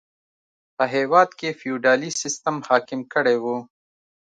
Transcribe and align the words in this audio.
په 0.75 0.83
هېواد 0.95 1.29
کې 1.39 1.57
فیوډالي 1.59 2.11
سیستم 2.21 2.55
حاکم 2.67 3.01
کړی 3.13 3.37
و. 3.43 3.45